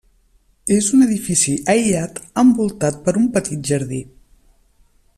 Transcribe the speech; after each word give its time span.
És 0.75 0.87
un 0.97 1.03
edifici 1.07 1.53
aïllat 1.75 2.19
envoltat 2.45 2.99
per 3.07 3.15
un 3.23 3.31
petit 3.39 3.73
jardí. 3.73 4.01